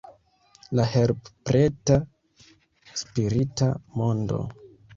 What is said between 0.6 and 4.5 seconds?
La help-preta spirita mondo.